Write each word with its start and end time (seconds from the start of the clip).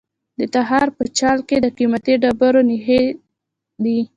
د 0.39 0.41
تخار 0.53 0.87
په 0.97 1.03
چال 1.17 1.37
کې 1.47 1.57
د 1.61 1.65
قیمتي 1.77 2.13
ډبرو 2.21 2.61
نښې 2.69 3.01
دي. 3.83 3.99